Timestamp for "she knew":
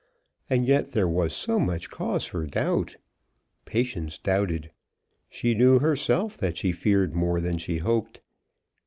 5.29-5.77